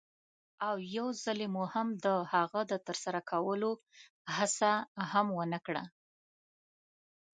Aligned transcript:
او 0.67 0.75
یوځلې 0.95 1.47
مو 1.53 1.63
هم 1.73 1.87
د 2.05 2.05
هغه 2.33 2.61
د 2.71 2.73
ترسره 2.87 3.21
کولو 3.31 3.71
هڅه 4.37 4.71
هم 5.11 5.27
ونه 5.37 5.59
کړه. 5.65 5.83